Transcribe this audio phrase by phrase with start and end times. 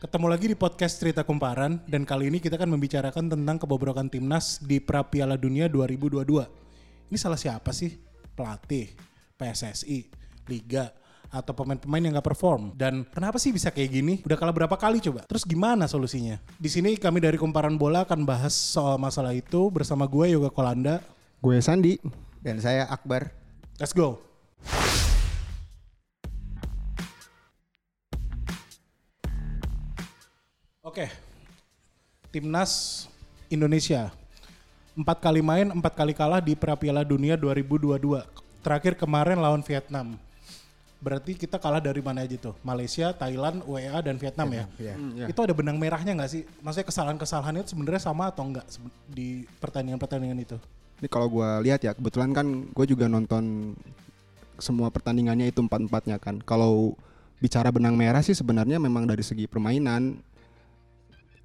[0.00, 4.56] Ketemu lagi di podcast Cerita Kumparan dan kali ini kita akan membicarakan tentang kebobrokan timnas
[4.56, 6.24] di Pra Piala Dunia 2022.
[7.12, 8.00] Ini salah siapa sih?
[8.32, 8.96] Pelatih,
[9.36, 10.08] PSSI,
[10.48, 10.88] Liga,
[11.28, 12.72] atau pemain-pemain yang gak perform.
[12.80, 14.14] Dan kenapa sih bisa kayak gini?
[14.24, 15.20] Udah kalah berapa kali coba?
[15.28, 16.40] Terus gimana solusinya?
[16.56, 21.04] Di sini kami dari Kumparan Bola akan bahas soal masalah itu bersama gue Yoga Kolanda.
[21.44, 22.00] Gue Sandi.
[22.40, 23.36] Dan saya Akbar.
[23.76, 24.29] Let's go.
[30.90, 31.06] Oke,
[32.34, 33.06] timnas
[33.46, 34.10] Indonesia
[34.98, 38.26] empat kali main, empat kali kalah di Pra Piala Dunia 2022.
[38.58, 40.18] Terakhir kemarin lawan Vietnam.
[40.98, 42.58] Berarti kita kalah dari mana aja tuh?
[42.66, 44.64] Malaysia, Thailand, UEA dan Vietnam ya.
[44.82, 44.94] Iya.
[44.98, 45.26] Hmm, ya.
[45.30, 46.42] Itu ada benang merahnya nggak sih?
[46.58, 50.58] Maksudnya kesalahan-kesalahan itu sebenarnya sama atau enggak sebe- di pertandingan-pertandingan itu?
[50.98, 53.78] Ini kalau gue lihat ya, kebetulan kan gue juga nonton
[54.58, 56.42] semua pertandingannya itu empat-empatnya kan.
[56.42, 56.98] Kalau
[57.38, 60.18] bicara benang merah sih sebenarnya memang dari segi permainan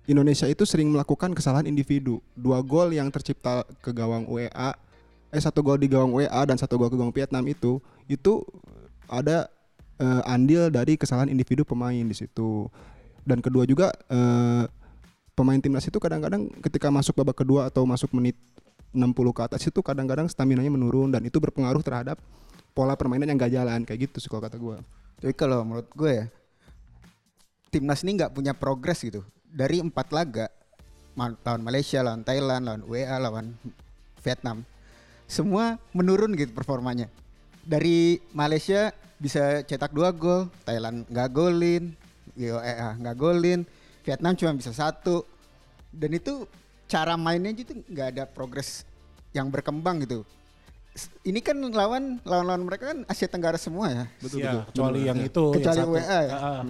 [0.05, 2.21] Indonesia itu sering melakukan kesalahan individu.
[2.37, 4.77] Dua gol yang tercipta ke gawang UEA,
[5.33, 8.45] eh satu gol di gawang UEA dan satu gol ke gawang Vietnam itu, itu
[9.09, 9.49] ada
[9.97, 12.69] eh, andil dari kesalahan individu pemain di situ.
[13.25, 14.69] Dan kedua juga eh,
[15.33, 18.37] pemain timnas itu kadang-kadang ketika masuk babak kedua atau masuk menit
[18.95, 22.15] 60 ke atas itu kadang-kadang stamina-nya menurun dan itu berpengaruh terhadap
[22.71, 24.77] pola permainan yang gak jalan kayak gitu sih kalau kata gue.
[25.19, 26.25] Jadi kalau menurut gue ya,
[27.71, 29.23] timnas ini nggak punya progres gitu.
[29.55, 30.51] Dari empat laga,
[31.15, 33.55] lawan Malaysia, lawan Thailand, lawan UEA, lawan
[34.19, 34.67] Vietnam,
[35.31, 37.07] semua menurun gitu performanya.
[37.63, 41.95] Dari Malaysia bisa cetak dua gol, Thailand nggak golin,
[42.35, 43.63] UEA nggak golin,
[44.03, 45.23] Vietnam cuma bisa satu.
[45.87, 46.43] Dan itu
[46.91, 48.83] cara mainnya gitu nggak ada progres
[49.31, 50.27] yang berkembang gitu.
[51.23, 54.05] Ini kan lawan lawan-lawan mereka kan Asia Tenggara semua ya.
[54.19, 55.45] Iya, kecuali yang itu.
[55.51, 55.95] yang Kecuali satu.
[55.95, 56.35] UEA ya?
[56.35, 56.63] Ah, ah.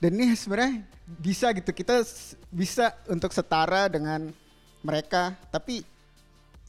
[0.00, 0.80] Dan ini sebenarnya
[1.20, 2.00] bisa gitu kita
[2.48, 4.32] bisa untuk setara dengan
[4.80, 5.84] mereka, tapi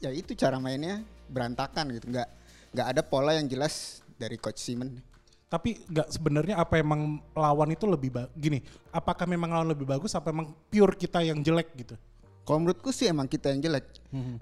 [0.03, 0.99] ya itu cara mainnya
[1.31, 2.27] berantakan gitu, nggak
[2.75, 4.99] nggak ada pola yang jelas dari coach Simon.
[5.47, 8.59] Tapi nggak sebenarnya apa emang lawan itu lebih ba- gini?
[8.91, 10.11] Apakah memang lawan lebih bagus?
[10.11, 11.95] Apa emang pure kita yang jelek gitu?
[12.43, 13.85] Kalau menurutku sih emang kita yang jelek.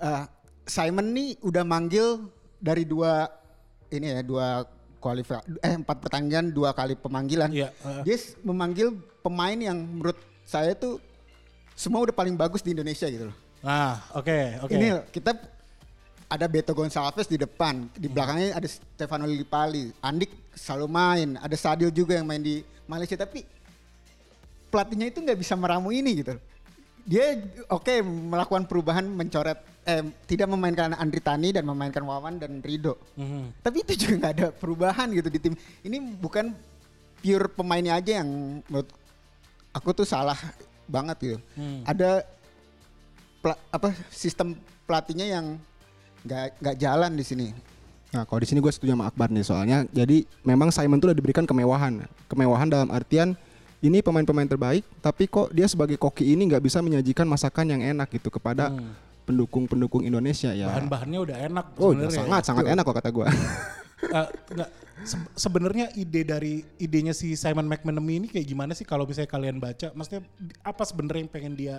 [0.02, 0.26] Eh,
[0.66, 2.26] Simon nih udah manggil
[2.58, 3.26] dari dua
[3.90, 4.66] ini ya dua
[5.00, 7.50] kualifikasi eh empat pertandingan dua kali pemanggilan.
[7.50, 8.04] Iya, eh.
[8.04, 8.94] Dia memanggil
[9.24, 11.00] pemain yang menurut saya tuh
[11.74, 13.38] semua udah paling bagus di Indonesia gitu loh.
[13.64, 14.72] Nah, oke, oke.
[14.76, 15.32] Ini kita
[16.30, 21.90] ada Beto Gonçalves di depan, di belakangnya ada Stefano Lillipali, Andik selalu main, ada Sadil
[21.90, 23.42] juga yang main di Malaysia tapi
[24.70, 26.38] pelatihnya itu nggak bisa meramu ini gitu.
[27.06, 27.40] Dia
[27.72, 33.00] oke melakukan perubahan mencoret eh, tidak memainkan Andri Tani dan memainkan Wawan dan Rido.
[33.16, 33.64] Mhm.
[33.64, 35.54] Tapi itu juga nggak ada perubahan gitu di tim.
[35.84, 36.54] Ini bukan
[37.20, 38.90] pure pemainnya aja yang menurut
[39.76, 40.38] aku tuh salah
[40.90, 41.38] banget gitu.
[41.54, 41.86] Hmm.
[41.86, 42.26] Ada
[43.44, 44.58] pela- apa sistem
[44.90, 45.46] pelatihnya yang
[46.26, 47.48] nggak nggak jalan di sini.
[48.10, 49.86] Nah, kalau di sini gue setuju sama Akbar nih soalnya.
[49.94, 52.10] Jadi memang Simon tuh udah diberikan kemewahan.
[52.26, 53.38] Kemewahan dalam artian
[53.80, 58.12] ini pemain-pemain terbaik, tapi kok dia sebagai koki ini nggak bisa menyajikan masakan yang enak
[58.12, 58.92] gitu kepada Hmm.
[59.24, 60.68] pendukung-pendukung Indonesia ya.
[60.68, 62.18] Bahan-bahannya udah enak Oh, sebenarnya.
[62.18, 63.26] sangat sangat enak kok kata gue.
[64.10, 64.70] Eh, nggak,
[65.04, 69.58] se- sebenarnya ide dari idenya si Simon McManamy ini kayak gimana sih kalau misalnya kalian
[69.58, 69.94] baca?
[69.94, 70.26] Maksudnya
[70.60, 71.76] apa sebenarnya yang pengen dia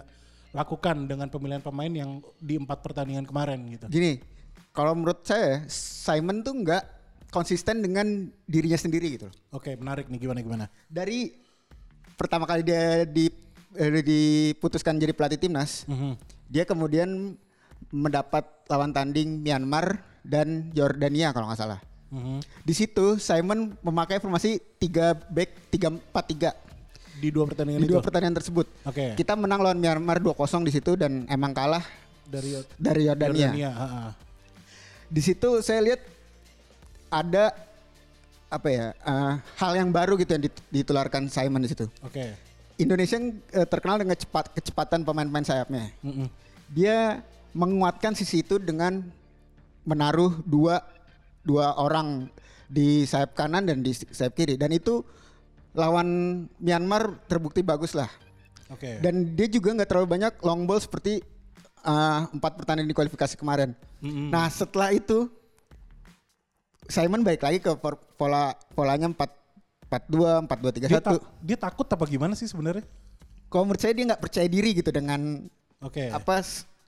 [0.50, 3.87] lakukan dengan pemilihan pemain yang di empat pertandingan kemarin gitu?
[3.88, 4.22] Gini,
[4.71, 6.82] kalau menurut saya Simon tuh nggak
[7.28, 8.06] konsisten dengan
[8.44, 9.27] dirinya sendiri gitu.
[9.27, 9.34] loh.
[9.53, 10.65] Oke, menarik nih gimana gimana?
[10.87, 11.31] Dari
[12.20, 13.32] pertama kali dia di
[13.72, 16.20] eh, diputuskan jadi pelatih timnas, Mhm.
[16.47, 17.32] dia kemudian
[17.88, 21.81] mendapat lawan tanding Myanmar dan Yordania kalau nggak salah.
[22.10, 22.42] Mhm.
[22.60, 26.53] Di situ Simon memakai formasi 3 back 3-4-3
[27.16, 27.94] Di dua pertandingan di itu.
[27.94, 28.66] dua pertandingan tersebut.
[28.82, 29.14] Oke.
[29.14, 31.84] Kita menang lawan Myanmar 2-0 di situ dan emang kalah
[32.26, 33.48] Dari dari Yordania.
[33.48, 34.02] Yordania, ha, ha.
[35.06, 36.00] Di situ saya lihat
[37.08, 37.54] ada
[38.50, 41.87] apa ya eh, hal yang baru gitu yang dit- ditularkan Simon di situ.
[42.02, 42.35] Oke.
[42.76, 43.17] Indonesia
[43.55, 45.94] eh, terkenal dengan cepat kecepatan pemain-pemain sayapnya.
[46.02, 46.26] Mhm.
[46.75, 47.23] Dia
[47.55, 49.06] menguatkan sisi itu dengan
[49.87, 50.82] menaruh dua
[51.47, 52.26] dua orang
[52.67, 55.03] di sayap kanan dan di sayap kiri dan itu
[55.75, 56.06] lawan
[56.58, 58.11] Myanmar terbukti bagus lah.
[58.70, 58.99] Oke.
[58.99, 61.23] Dan dia juga nggak terlalu banyak long ball seperti
[61.87, 63.79] eh, empat pertandingan di kualifikasi kemarin.
[64.03, 64.35] Mhm.
[64.35, 65.31] Nah setelah itu
[66.90, 67.70] Simon balik lagi ke
[68.19, 69.31] pola polanya empat
[69.87, 71.19] empat dua empat dua tiga dia, satu.
[71.42, 72.82] dia takut apa gimana sih sebenarnya?
[73.50, 75.46] Kalau menurut saya dia nggak percaya diri gitu dengan
[75.82, 76.10] Oke.
[76.10, 76.42] apa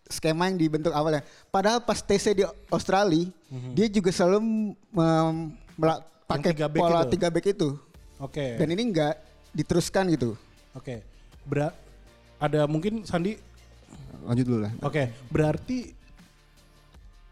[0.06, 1.22] skema yang dibentuk awalnya.
[1.50, 3.30] Padahal pas TC di Australia
[3.74, 7.74] dia juga selalu mela- pakai pola tiga back itu.
[8.22, 8.58] Oke.
[8.58, 9.14] Dan ini nggak
[9.54, 10.38] diteruskan gitu.
[10.74, 11.02] Oke.
[11.42, 11.74] Bera-
[12.38, 13.38] ada mungkin Sandi
[14.22, 14.72] Lanjut dulu lah.
[14.86, 15.90] Oke, berarti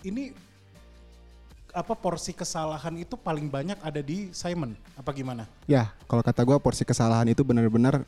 [0.03, 0.35] ini
[1.73, 5.47] apa porsi kesalahan itu paling banyak ada di Simon apa gimana?
[5.65, 8.03] Ya, kalau kata gua porsi kesalahan itu benar-benar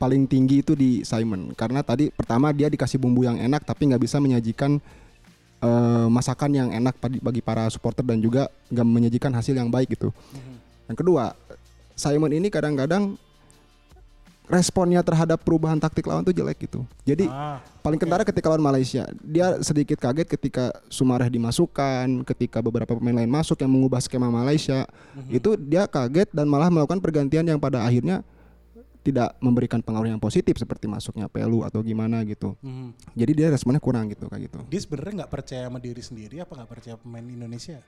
[0.00, 4.00] paling tinggi itu di Simon karena tadi pertama dia dikasih bumbu yang enak tapi nggak
[4.00, 4.80] bisa menyajikan
[5.60, 10.08] eh, masakan yang enak bagi, para supporter dan juga nggak menyajikan hasil yang baik gitu.
[10.88, 11.36] Yang kedua,
[11.94, 13.14] Simon ini kadang-kadang
[14.50, 16.82] responnya terhadap perubahan taktik lawan tuh jelek gitu.
[17.06, 22.98] Jadi Ah, paling kentara ketika lawan Malaysia, dia sedikit kaget ketika Sumareh dimasukkan, ketika beberapa
[22.98, 24.90] pemain lain masuk yang mengubah skema Malaysia,
[25.30, 28.26] itu dia kaget dan malah melakukan pergantian yang pada akhirnya
[29.00, 32.52] tidak memberikan pengaruh yang positif seperti masuknya Pelu atau gimana gitu.
[32.60, 32.92] mhm.
[33.16, 34.58] Jadi dia responnya kurang gitu kayak gitu.
[34.68, 37.80] Dia sebenarnya nggak percaya sama diri sendiri apa nggak percaya pemain Indonesia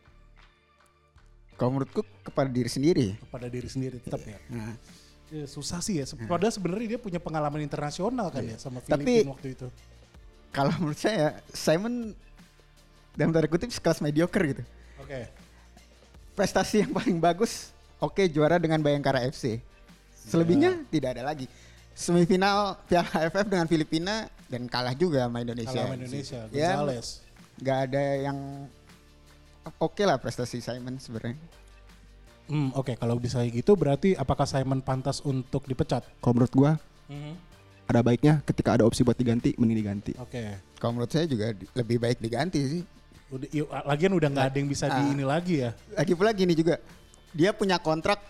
[1.53, 3.06] Kalau menurutku kepada diri sendiri.
[3.20, 4.41] kepada diri sendiri tetap ya.
[4.49, 4.73] Nah,
[5.32, 6.05] Ya, susah sih ya.
[6.29, 9.67] Padahal sebenarnya dia punya pengalaman internasional kan ya sama Tapi- Filipina waktu itu.
[10.52, 12.12] kalau menurut saya Simon
[13.17, 14.62] dalam tanda kutip sekelas mediocre gitu.
[15.00, 15.32] Oke.
[16.37, 19.64] Prestasi yang paling bagus, oke juara dengan Bayangkara FC.
[20.12, 21.49] Selebihnya tidak ada lagi.
[21.93, 25.73] Semifinal Piala AFF dengan Filipina dan kalah juga sama Indonesia.
[25.73, 27.08] Kalau sama Indonesia, Ya, Gonzales.
[27.56, 28.38] nggak ada yang
[29.81, 31.40] oke lah prestasi Simon sebenarnya.
[32.52, 36.04] Hmm, oke kalau bisa gitu berarti apakah Simon pantas untuk dipecat?
[36.20, 36.72] Kalau menurut gua
[37.08, 37.32] Mhm.
[37.87, 40.12] ada baiknya ketika ada opsi buat diganti mending diganti.
[40.16, 40.60] Oke.
[40.76, 42.82] Kalau menurut saya juga di- lebih baik diganti sih.
[43.28, 45.08] Udah, yuk, lagian udah nggak ada yang bisa di Ah.
[45.08, 45.70] ini lagi ya.
[45.90, 46.76] Lagi pula gini juga,
[47.31, 48.20] dia punya kontrak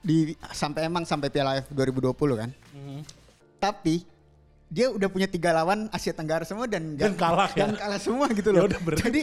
[0.00, 2.50] di sampai emang sampai Piala AFF 2020 kan.
[2.72, 3.00] Mhm.
[3.56, 4.02] Tapi
[4.66, 7.64] dia udah punya tiga lawan Asia Tenggara semua dan Dan kalah ya?
[7.64, 8.66] dan kalah semua gitu Ya loh.
[8.66, 9.22] udah, berarti- Jadi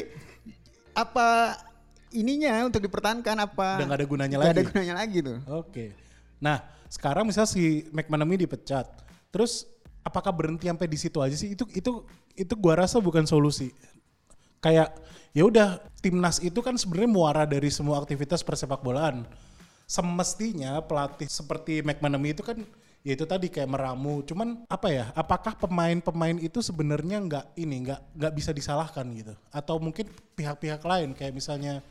[0.94, 1.28] apa
[2.14, 3.82] ininya untuk dipertahankan apa?
[3.82, 4.68] Udah nggak ada gunanya ada lagi.
[4.70, 5.38] gunanya lagi tuh.
[5.50, 5.86] Oke.
[6.38, 6.62] Nah,
[6.92, 8.86] sekarang misalnya si McManamy dipecat.
[9.34, 9.66] Terus
[10.06, 11.58] apakah berhenti sampai di situ aja sih?
[11.58, 12.06] Itu itu
[12.38, 13.74] itu gua rasa bukan solusi.
[14.62, 14.94] Kayak
[15.36, 19.26] ya udah timnas itu kan sebenarnya muara dari semua aktivitas persepak bolaan.
[19.86, 22.58] Semestinya pelatih seperti McManamy itu kan
[23.06, 24.26] ya itu tadi kayak meramu.
[24.26, 25.06] Cuman apa ya?
[25.14, 29.38] Apakah pemain-pemain itu sebenarnya nggak ini nggak nggak bisa disalahkan gitu?
[29.54, 31.86] Atau mungkin pihak-pihak lain kayak misalnya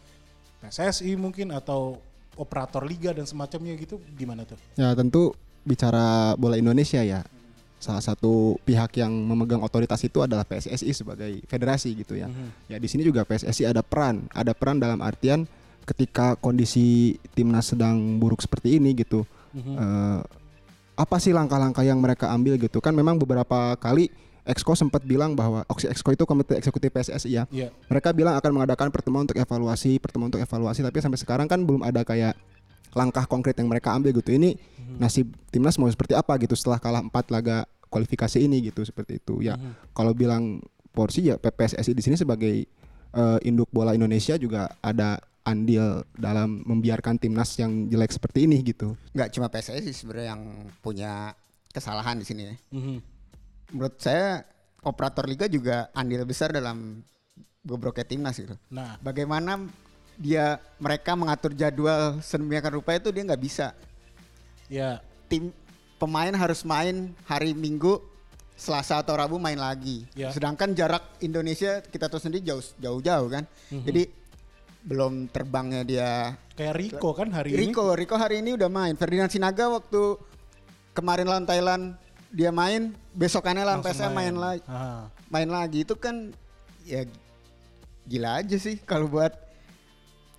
[0.65, 2.01] PSSI mungkin atau
[2.35, 4.59] operator liga dan semacamnya gitu gimana tuh?
[4.75, 7.25] Ya tentu bicara bola Indonesia ya
[7.85, 12.33] salah satu pihak yang memegang otoritas itu adalah PSSI sebagai federasi gitu ya.
[12.65, 15.45] Ya di sini juga PSSI ada peran, ada peran dalam artian
[15.85, 19.29] ketika kondisi timnas sedang buruk seperti ini gitu.
[19.55, 20.21] eh,
[20.95, 24.11] apa sih langkah-langkah yang mereka ambil gitu kan memang beberapa kali
[24.45, 27.45] Exco sempat bilang bahwa Oksi Exco itu komite eksekutif PSSI ya.
[27.49, 27.73] Iya.
[27.89, 31.81] Mereka bilang akan mengadakan pertemuan untuk evaluasi, pertemuan untuk evaluasi, tapi sampai sekarang kan belum
[31.81, 32.37] ada kayak
[32.93, 34.37] langkah konkret yang mereka ambil gitu.
[34.37, 34.55] Ini
[35.01, 39.41] nasib timnas mau seperti apa gitu setelah kalah empat laga kualifikasi ini gitu seperti itu.
[39.41, 39.57] Ya,
[39.97, 40.61] kalau bilang
[40.95, 42.69] porsi ya PSSI di sini sebagai
[43.17, 48.97] eh, induk bola Indonesia juga ada andil dalam membiarkan timnas yang jelek seperti ini gitu.
[49.13, 50.43] Nggak cuma PSSI sebenarnya yang
[50.81, 51.33] punya
[51.73, 52.43] kesalahan di sini.
[52.49, 52.55] ya.
[53.75, 54.47] Menurut saya
[54.87, 57.03] operator liga juga andil besar dalam
[57.67, 58.55] bobroknya timnas gitu.
[58.71, 59.67] Nah, Bagaimana
[60.15, 63.75] dia mereka mengatur jadwal sedemikian rupa itu dia nggak bisa.
[64.71, 65.51] ya Tim
[65.99, 67.99] pemain harus main hari Minggu,
[68.55, 70.07] Selasa atau Rabu main lagi.
[70.15, 70.31] Ya.
[70.31, 73.45] Sedangkan jarak Indonesia kita tahu sendiri jauh jauh-jauh kan.
[73.73, 74.07] Jadi
[74.85, 77.73] belum terbangnya dia kayak Rico kan hari ini.
[77.73, 78.95] Rico, Rico hari ini udah main.
[78.95, 80.21] Ferdinand Sinaga waktu
[80.93, 81.97] kemarin lawan Thailand
[82.31, 84.63] dia main, besokannya langsung PSM main, lagi.
[84.67, 86.35] Ah, Main lagi itu kan
[86.83, 87.07] ya
[88.05, 89.33] gila aja sih kalau buat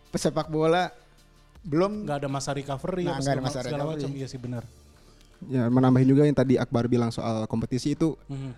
[0.10, 0.92] pesepak bola
[1.62, 3.98] belum nggak ada masa recovery Nah, apa nggak ada masa segala recovery.
[3.98, 4.10] macam.
[4.14, 4.64] Iya sih benar.
[5.46, 8.52] Ya menambahin juga yang tadi Akbar bilang soal kompetisi itu Mhm.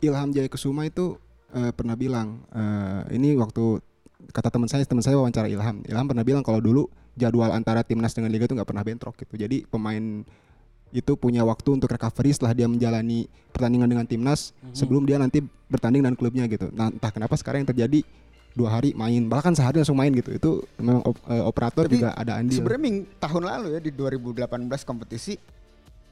[0.00, 1.16] Ilham Jaya Kesuma itu
[1.50, 3.80] eh, pernah bilang eh, ini waktu
[4.28, 6.84] kata teman saya teman saya wawancara Ilham Ilham pernah bilang kalau dulu
[7.14, 10.22] jadwal antara timnas dengan liga itu nggak pernah bentrok gitu jadi pemain
[10.90, 16.00] itu punya waktu untuk recovery setelah dia menjalani pertandingan dengan timnas sebelum dia nanti bertanding
[16.00, 18.00] dengan klubnya gitu nah entah kenapa sekarang yang terjadi
[18.50, 22.10] dua hari main bahkan sehari langsung main gitu itu memang op- eh, operator Tapi juga
[22.12, 24.48] ada andil sebenarnya ming- tahun lalu ya di 2018
[24.82, 25.36] kompetisi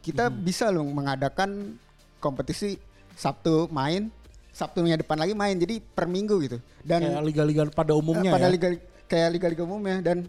[0.01, 0.39] kita Hmm.
[0.39, 1.75] bisa loh mengadakan
[2.19, 2.79] kompetisi
[3.13, 4.13] Sabtu main,
[4.53, 6.57] Sabtunya depan lagi main jadi per minggu gitu.
[6.81, 8.53] Dan liga-liga pada umumnya pada ya.
[8.53, 8.69] liga
[9.05, 10.29] kayak liga-liga umumnya dan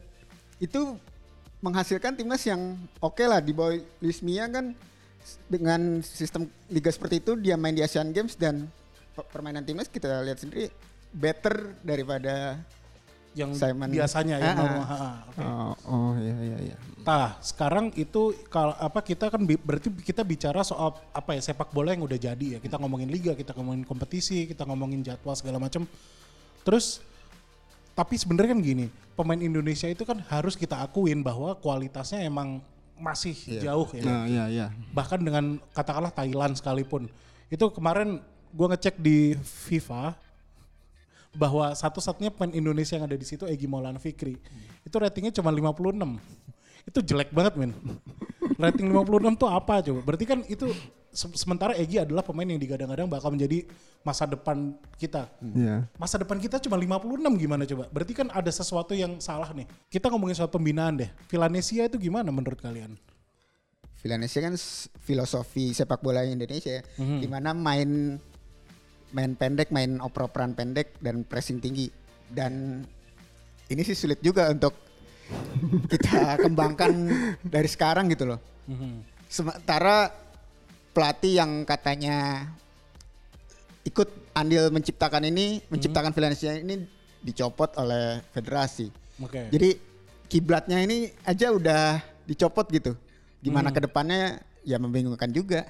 [0.57, 0.97] itu
[1.59, 4.77] menghasilkan timnas yang oke lah di bawah Luis Mia kan
[5.45, 8.69] dengan sistem liga seperti itu dia main di Asian Games dan
[9.11, 10.69] pe- permainan timnas kita lihat sendiri
[11.09, 12.61] better daripada
[13.33, 13.89] yang Simon.
[13.89, 14.81] biasanya ya Ah, normal.
[14.81, 14.87] ah.
[14.87, 15.41] Ha, ha, oke.
[15.41, 16.77] Oh, oh iya iya iya.
[17.05, 21.93] Nah, sekarang itu kalau apa kita kan berarti kita bicara soal apa ya sepak bola
[21.93, 22.59] yang udah jadi ya.
[22.59, 25.85] Kita ngomongin liga, kita ngomongin kompetisi, kita ngomongin jadwal segala macam.
[26.65, 26.97] Terus
[27.93, 32.61] tapi sebenarnya kan gini, pemain Indonesia itu kan harus kita akuin bahwa kualitasnya emang
[32.93, 34.03] masih jauh ya.
[34.05, 34.67] Nah, iya iya.
[34.93, 37.09] Bahkan dengan katakanlah Thailand sekalipun.
[37.49, 38.21] Itu kemarin
[38.53, 40.13] gua ngecek di FIFA
[41.33, 44.37] bahwa satu-satunya pemain Indonesia yang ada di situ Egi Maulana Fikri.
[44.85, 46.17] Itu ratingnya cuma 56.
[46.87, 47.73] Itu jelek banget men.
[48.61, 49.99] Rating 56 tuh apa coba?
[50.01, 50.73] Berarti kan itu
[51.09, 53.63] se- sementara Egi adalah pemain yang digadang-gadang bakal menjadi
[54.01, 55.27] masa depan kita.
[55.41, 55.83] Iya.
[55.95, 57.03] Masa depan kita cuma 56
[57.35, 57.85] gimana coba?
[57.89, 59.67] Berarti kan ada sesuatu yang salah nih.
[59.87, 61.09] Kita ngomongin soal pembinaan deh.
[61.27, 62.95] Villanesia itu gimana menurut kalian?
[63.97, 64.55] Villanesia kan
[64.99, 67.17] filosofi sepak bola Indonesia ya, Mhm.
[67.19, 68.15] di mana main
[69.07, 71.89] main pendek, main oper-operan pendek dan pressing tinggi.
[72.27, 72.83] Dan
[73.65, 74.75] ini sih sulit juga untuk
[75.87, 76.91] kita kembangkan
[77.43, 78.39] dari sekarang gitu loh.
[78.67, 79.03] Mhm.
[79.27, 80.11] Sementara
[80.97, 82.49] pelatih yang katanya
[83.85, 86.89] ikut andil menciptakan ini, menciptakan Villanesia ini
[87.21, 88.89] dicopot oleh federasi.
[89.21, 89.53] Oke.
[89.53, 89.77] Jadi
[90.25, 92.97] kiblatnya ini aja udah dicopot gitu.
[93.45, 95.69] Gimana ke depannya ya membingungkan juga.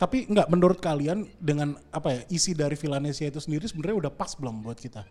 [0.00, 4.32] Tapi nggak menurut kalian dengan apa ya isi dari Villanesia itu sendiri sebenarnya udah pas
[4.32, 5.04] belum buat kita?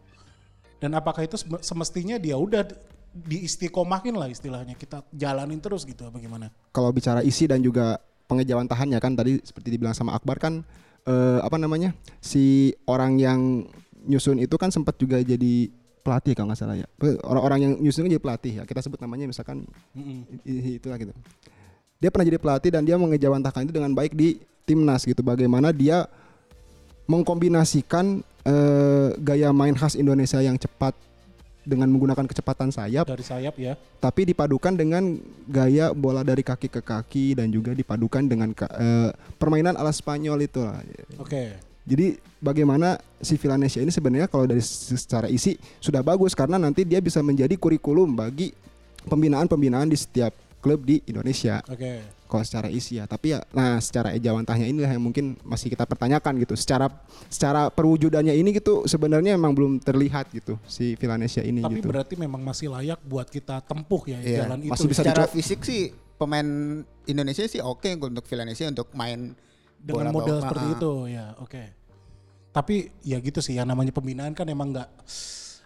[0.81, 2.67] Dan apakah itu sem- semestinya dia udah
[3.13, 6.49] diistiqomahin lah istilahnya kita jalanin terus gitu apa gimana?
[6.73, 10.63] Kalau bicara isi dan juga pengejauhan tahannya kan tadi seperti dibilang sama Akbar kan
[11.07, 11.91] eh, apa namanya
[12.23, 13.67] si orang yang
[14.03, 15.71] nyusun itu kan sempat juga jadi
[16.03, 16.87] pelatih kalau nggak salah ya.
[17.23, 18.63] Orang-orang yang nyusun kan jadi pelatih ya.
[18.67, 19.63] Kita sebut namanya misalkan
[20.43, 21.15] i- itulah gitu.
[22.03, 25.23] Dia pernah jadi pelatih dan dia mengejawantahkan itu dengan baik di timnas gitu.
[25.23, 26.03] Bagaimana dia
[27.07, 30.91] mengkombinasikan eh, gaya main khas Indonesia yang cepat
[31.63, 33.73] dengan menggunakan kecepatan sayap Dari sayap ya.
[33.97, 35.15] tapi dipadukan dengan
[35.45, 40.43] gaya bola dari kaki ke kaki dan juga dipadukan dengan ka- eh, permainan ala Spanyol
[40.43, 40.83] itu lah.
[41.17, 41.55] Oke.
[41.83, 46.83] Jadi bagaimana si Villanesia ini sebenarnya kalau dari se- secara isi sudah bagus karena nanti
[46.83, 48.55] dia bisa menjadi kurikulum bagi
[49.03, 51.59] pembinaan-pembinaan di setiap klub di Indonesia.
[51.65, 52.22] Oke.
[52.33, 56.41] Kalau secara isi ya, tapi ya nah secara ejawantahnya inilah yang mungkin masih kita pertanyakan
[56.41, 56.57] gitu.
[56.57, 56.89] Secara
[57.29, 61.93] secara perwujudannya ini gitu sebenarnya memang belum terlihat gitu si Villanesia ini Tapi gitu.
[61.93, 64.89] berarti memang masih layak buat kita tempuh ya Iya, jalan masih itu.
[64.89, 65.05] bisa ya.
[65.05, 65.35] Secara dicoba.
[65.37, 65.81] fisik sih
[66.17, 66.47] pemain
[67.05, 69.37] Indonesia sih oke untuk Villanesia untuk main
[69.77, 70.41] dengan bola bawah.
[70.41, 71.63] seperti Ah, itu ya oke
[72.49, 74.89] tapi ya gitu sih yang namanya pembinaan kan emang nggak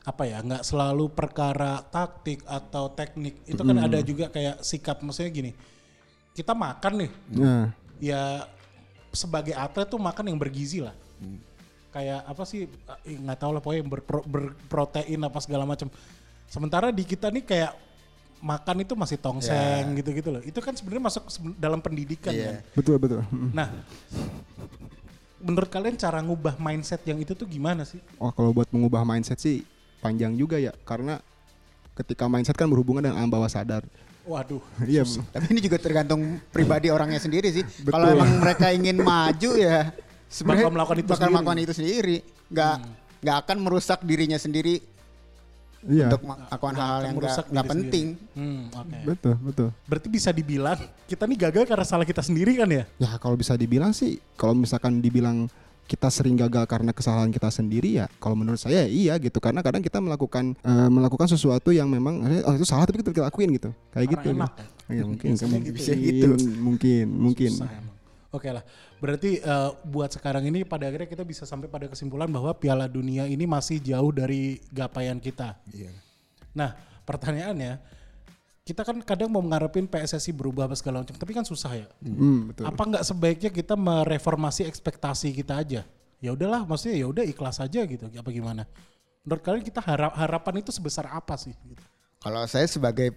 [0.04, 5.32] apa ya nggak selalu perkara taktik atau teknik itu kan ada juga kayak sikap maksudnya
[5.32, 5.52] gini
[6.38, 7.66] kita makan nih Nah,
[7.98, 8.46] ya
[9.10, 10.94] sebagai atlet tuh makan yang bergizi lah
[11.90, 12.70] kayak apa sih
[13.02, 15.90] eh, nggak tahu lah pokoknya berpro- berprotein apa segala macam
[16.46, 17.74] sementara di kita nih kayak
[18.38, 21.26] makan itu masih tongseng gitu-gitu loh itu kan sebenarnya masuk
[21.58, 22.62] dalam pendidikan kan Iya.
[22.78, 23.26] betul betul.
[23.34, 23.50] Mm.
[23.50, 23.68] Nah,
[25.42, 27.98] menurut kalian cara ngubah mindset yang itu tuh gimana sih?
[28.22, 29.66] Oh kalau buat mengubah mindset sih
[29.98, 31.18] panjang juga ya karena
[31.98, 33.82] ketika mindset kan berhubungan dengan alam bawah sadar.
[34.28, 35.08] Waduh, Iya.
[35.08, 36.20] Tapi ini juga tergantung
[36.52, 37.64] pribadi orangnya sendiri sih.
[37.88, 39.96] Kalau emang mereka ingin maju ya
[40.28, 41.34] sebenarnya Bakal melakukan itu bakal sendiri.
[41.34, 42.18] melakukan itu sendiri.
[42.48, 42.76] Nggak
[43.18, 44.84] nggak akan merusak dirinya sendiri
[45.88, 46.12] Iya.
[46.12, 47.16] untuk melakukan Nggak hal akan yang
[47.48, 48.06] nggak penting.
[48.36, 48.98] Hmm, oke.
[49.08, 49.68] Betul betul.
[49.88, 52.84] Berarti bisa dibilang kita nih gagal karena salah kita sendiri kan ya?
[53.00, 55.48] Ya kalau bisa dibilang sih kalau misalkan dibilang
[55.88, 59.80] kita sering gagal karena kesalahan kita sendiri ya kalau menurut saya iya gitu karena kadang
[59.80, 63.56] kita melakukan eh, melakukan sesuatu yang memang eh, oh itu salah tapi kita, kita lakuin
[63.56, 64.64] gitu kayak Karena gitu enak gitu.
[64.64, 64.76] ya?
[64.88, 65.76] Ya, mungkin mungkin, gitu.
[65.76, 66.28] Bisa gitu.
[66.60, 67.52] mungkin mungkin.
[68.28, 68.64] Oke lah,
[69.00, 73.24] berarti eh, buat sekarang ini pada akhirnya kita bisa sampai pada kesimpulan bahwa Piala Dunia
[73.24, 75.56] ini masih jauh dari gapaian kita.
[75.72, 75.96] Iya.
[76.52, 76.76] Nah,
[77.08, 77.80] pertanyaannya,
[78.68, 81.88] kita kan kadang mau ngarepin PSSI berubah apa segala macam, tapi kan susah ya.
[82.04, 82.68] Hmm, betul.
[82.68, 85.82] Apa nggak sebaiknya kita mereformasi ekspektasi kita aja?
[86.20, 88.12] Ya udahlah, maksudnya ya udah ikhlas aja gitu.
[88.12, 88.68] Apa gimana?
[89.24, 91.56] Menurut kalian kita harap harapan itu sebesar apa sih?
[91.56, 91.80] Gitu.
[92.20, 93.16] Kalau saya sebagai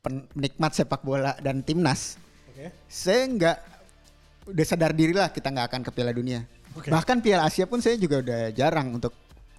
[0.00, 2.16] penikmat sepak bola dan timnas,
[2.48, 2.72] Oke.
[2.88, 3.56] saya nggak
[4.48, 6.48] udah sadar diri lah kita nggak akan ke Piala Dunia.
[6.72, 6.88] Oke.
[6.88, 9.12] Bahkan Piala Asia pun saya juga udah jarang untuk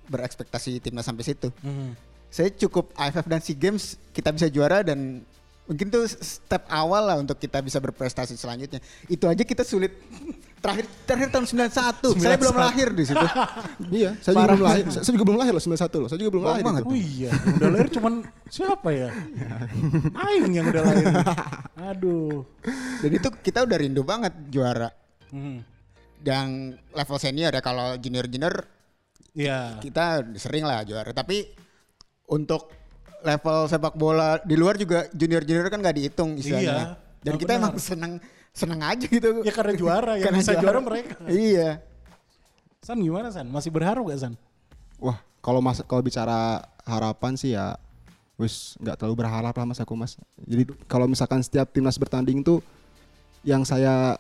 [0.10, 1.54] berekspektasi timnas sampai situ.
[1.62, 1.94] Hmm.
[2.28, 5.24] Saya cukup AFF dan SEA Games kita bisa juara dan
[5.64, 8.80] mungkin tuh step awal lah untuk kita bisa berprestasi selanjutnya.
[9.06, 9.92] Itu aja kita sulit.
[10.58, 12.66] Terakhir terakhir tahun 91, saya belum 91.
[12.66, 13.22] lahir di situ.
[13.94, 14.84] Iya, saya juga belum lahir.
[14.90, 16.08] Saya, juga belum lahir loh 91 loh.
[16.10, 16.66] Saya juga belum Bawang lahir.
[16.66, 16.82] banget.
[16.82, 16.90] itu.
[16.90, 18.14] Oh iya, yang udah lahir cuman
[18.50, 19.10] siapa ya?
[20.18, 21.06] Aing yang udah lahir.
[21.94, 22.42] Aduh.
[23.06, 24.90] Dan itu kita udah rindu banget juara.
[25.30, 25.62] Hmm.
[26.18, 28.66] Dan level senior ya kalau junior-junior
[29.38, 29.78] Ya.
[29.78, 31.14] kita sering lah juara.
[31.14, 31.54] Tapi
[32.28, 32.70] untuk
[33.24, 37.00] level sepak bola di luar juga junior-junior kan nggak dihitung istilahnya.
[37.00, 37.62] Iya, Dan kita benar.
[37.64, 38.14] emang seneng
[38.54, 39.42] seneng aja gitu.
[39.42, 41.16] Ya karena juara, yang Karena bisa juara mereka.
[41.26, 41.82] Iya.
[42.84, 43.50] San gimana San?
[43.50, 44.34] Masih berharap gak San?
[45.02, 47.76] Wah, kalau mas kalau bicara harapan sih ya
[48.38, 50.16] wis nggak terlalu berharap lah mas aku mas.
[50.46, 52.62] Jadi kalau misalkan setiap timnas bertanding tuh
[53.42, 54.18] yang saya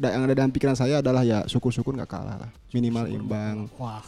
[0.00, 3.68] yang ada dalam pikiran saya adalah ya syukur-syukur nggak kalah lah, minimal imbang.
[3.76, 4.00] Wah,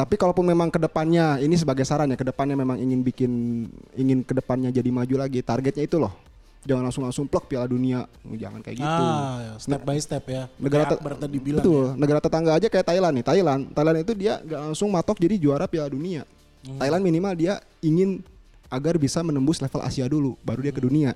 [0.00, 3.32] Tapi kalaupun memang ke depannya ini sebagai saran ya ke depannya memang ingin bikin
[3.92, 6.16] ingin ke depannya jadi maju lagi targetnya itu loh
[6.60, 10.48] jangan langsung langsung plek Piala Dunia jangan kayak gitu ah, ya, step by step ya.
[10.56, 11.96] negara te- Akbar tadi bilang betul ya.
[11.96, 15.64] negara tetangga aja kayak Thailand nih Thailand Thailand itu dia nggak langsung matok jadi juara
[15.64, 16.24] Piala Dunia
[16.60, 16.76] Hmm.
[16.76, 18.20] Thailand minimal dia ingin
[18.68, 20.88] agar bisa menembus level Asia dulu baru dia ke Hmm.
[20.88, 21.10] dunia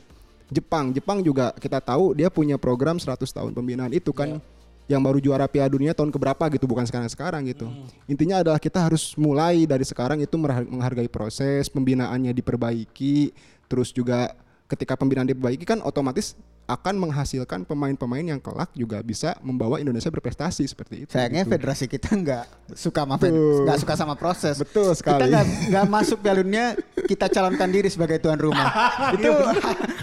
[0.46, 4.40] Jepang Jepang juga kita tahu dia punya program 100 tahun pembinaan itu kan Iya.
[4.84, 7.88] Yang baru juara Piala Dunia tahun keberapa gitu bukan sekarang sekarang gitu Hmm.
[8.04, 13.32] intinya adalah kita harus mulai dari sekarang itu menghargai proses pembinaannya diperbaiki
[13.64, 19.76] terus juga ketika pembinaan diperbaiki kan otomatis akan menghasilkan pemain-pemain yang kelak juga bisa membawa
[19.76, 21.12] Indonesia berprestasi seperti itu.
[21.12, 21.52] Sayangnya gitu.
[21.52, 24.56] federasi kita nggak suka sama nggak suka sama proses.
[24.56, 25.28] Betul Kita sekali.
[25.28, 26.72] nggak nggak masuk Piala Dunia,
[27.04, 28.68] kita calonkan diri sebagai tuan rumah.
[29.16, 29.28] itu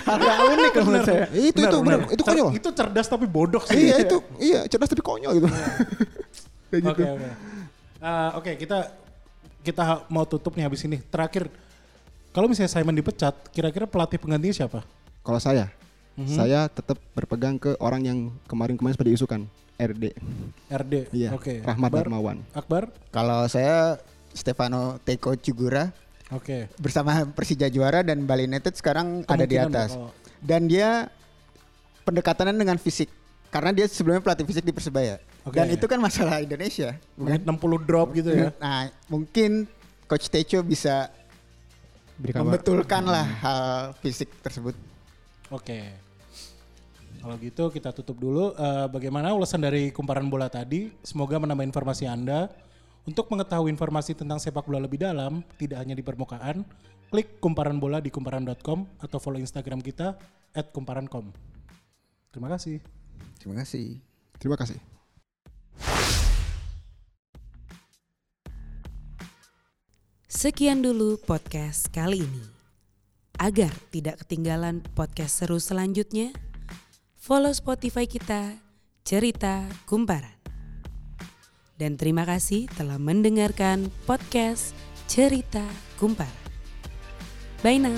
[0.05, 1.25] hal yang unik loh menurut saya.
[1.33, 2.49] itu itu benar, itu konyol.
[2.53, 3.77] Itu cerdas tapi bodoh sih.
[3.77, 5.47] iya itu iya cerdas tapi konyol gitu.
[6.71, 6.91] Kayak gitu.
[6.93, 7.29] Oke oke.
[8.01, 8.77] Eh, Oke kita
[9.61, 10.97] kita mau tutup nih habis ini.
[11.03, 11.45] Terakhir,
[12.31, 14.79] kalau misalnya Simon dipecat, kira-kira pelatih penggantinya siapa?
[15.21, 15.69] Kalau saya,
[16.11, 16.27] Mhm.
[16.27, 19.41] saya tetap berpegang ke orang yang kemarin-kemarin sudah diisukan,
[19.77, 20.11] RD.
[20.67, 20.93] RD.
[21.13, 21.29] Iya.
[21.31, 21.61] Oke.
[21.61, 22.01] Rahmat Akbar?
[22.03, 22.37] Darmawan.
[22.51, 22.83] Akbar?
[23.09, 25.93] Kalau saya Stefano Teko Cugura
[26.31, 26.71] Oke.
[26.75, 29.93] bersama Persija juara dan Bali United sekarang ada di atas.
[29.93, 31.11] bakal- Dan dia
[32.01, 33.11] pendekatannya dengan fisik.
[33.47, 35.19] Karena dia sebelumnya pelatih fisik di Persebaya.
[35.43, 35.53] Oke.
[35.53, 37.35] Dan itu kan masalah Indonesia, bukan?
[37.35, 38.49] Menit 60 drop gitu ya.
[38.63, 39.67] Nah, mungkin
[40.07, 41.11] Coach Teco bisa
[42.15, 43.61] Berikan membetulkan lah hal
[43.97, 44.77] fisik tersebut.
[45.49, 45.89] Oke.
[47.17, 48.53] Kalau gitu kita tutup dulu.
[48.53, 50.89] Eh, bagaimana ulasan dari kumparan bola tadi?
[51.01, 52.49] Semoga menambah informasi Anda.
[53.01, 56.61] Untuk mengetahui informasi tentang sepak bola lebih dalam, tidak hanya di permukaan,
[57.09, 60.15] klik kumparan bola di kumparan.com atau follow Instagram kita
[60.53, 61.33] @kumparan.com.
[62.29, 62.77] Terima kasih.
[63.41, 63.97] Terima kasih.
[64.37, 64.79] Terima kasih.
[70.31, 72.45] Sekian dulu podcast kali ini.
[73.37, 76.33] Agar tidak ketinggalan podcast seru selanjutnya,
[77.17, 78.57] follow Spotify kita,
[79.01, 80.40] Cerita Kumparan.
[81.81, 84.77] Dan terima kasih telah mendengarkan podcast
[85.09, 85.65] Cerita
[85.97, 86.29] Kumparan.
[87.65, 87.97] Bye now.